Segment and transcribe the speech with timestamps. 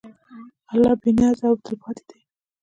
[0.71, 2.19] الله بېنیاز او تلپاتې دی.